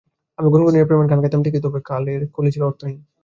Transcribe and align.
আমি 0.39 0.47
গুনগুনিয়ে 0.49 0.87
প্রেমের 0.87 1.09
গান 1.09 1.19
গাইতাম 1.21 1.41
ঠিকই, 1.45 1.63
তবে 1.63 1.79
গানের 1.89 2.21
কলি 2.35 2.49
ছিল 2.53 2.63
অর্থহীন। 2.63 2.99